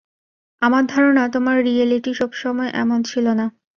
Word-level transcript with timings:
আমার 0.61 0.83
ধারণা 0.85 1.23
তোমার 1.35 1.57
রিয়েলিটি 1.67 2.11
সবসময় 2.19 2.71
এমন 2.81 2.99
ছিল 3.03 3.25
না? 3.39 3.45